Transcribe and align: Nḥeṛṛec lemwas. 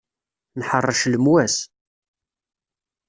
Nḥeṛṛec 0.59 1.01
lemwas. 1.11 1.55